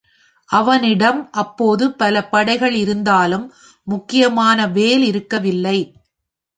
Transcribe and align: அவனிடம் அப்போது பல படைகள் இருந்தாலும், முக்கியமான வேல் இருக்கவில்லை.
அவனிடம் 0.49 1.31
அப்போது 1.31 1.91
பல 1.91 2.23
படைகள் 2.25 2.73
இருந்தாலும், 2.73 3.45
முக்கியமான 3.87 4.67
வேல் 4.67 5.03
இருக்கவில்லை. 5.03 5.77